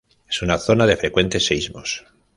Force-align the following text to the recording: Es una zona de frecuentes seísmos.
Es 0.27 0.41
una 0.41 0.57
zona 0.57 0.87
de 0.87 0.97
frecuentes 0.97 1.45
seísmos. 1.45 2.03